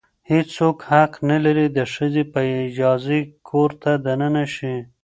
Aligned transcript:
هیڅ 0.29 0.47
څوک 0.57 0.77
حق 0.89 1.11
نه 1.29 1.37
لري 1.45 1.65
د 1.77 1.79
ښځې 1.93 2.23
په 2.33 2.39
اجازې 2.67 3.19
کور 3.49 3.69
ته 3.81 3.91
دننه 4.05 4.43
شي. 4.55 4.75